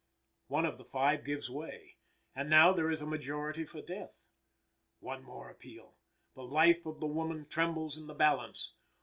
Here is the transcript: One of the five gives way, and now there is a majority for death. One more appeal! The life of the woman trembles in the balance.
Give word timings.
One 0.47 0.65
of 0.65 0.79
the 0.79 0.83
five 0.85 1.23
gives 1.23 1.47
way, 1.47 1.97
and 2.35 2.49
now 2.49 2.73
there 2.73 2.89
is 2.89 3.03
a 3.03 3.05
majority 3.05 3.63
for 3.65 3.83
death. 3.83 4.15
One 4.99 5.21
more 5.21 5.47
appeal! 5.47 5.93
The 6.33 6.41
life 6.41 6.87
of 6.87 6.99
the 6.99 7.05
woman 7.05 7.45
trembles 7.45 7.99
in 7.99 8.07
the 8.07 8.15
balance. 8.15 8.73